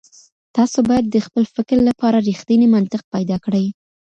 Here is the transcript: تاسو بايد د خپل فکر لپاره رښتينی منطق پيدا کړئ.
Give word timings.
تاسو 0.55 0.77
بايد 0.89 1.05
د 1.11 1.17
خپل 1.25 1.43
فکر 1.55 1.77
لپاره 1.89 2.17
رښتينی 2.29 2.67
منطق 2.75 3.01
پيدا 3.13 3.37
کړئ. 3.45 3.65